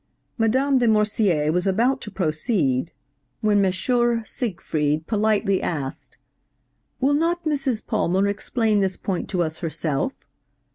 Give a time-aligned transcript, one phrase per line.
[0.35, 2.91] Madame de Morsier was about to proceed,
[3.41, 3.71] when M.
[4.25, 6.17] Siegfried politely asked,
[6.99, 7.85] 'Will not Mrs.
[7.85, 10.25] Palmer explain this point to us herself?'